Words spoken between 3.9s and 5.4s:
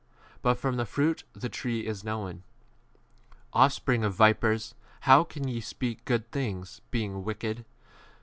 of vipers 1 how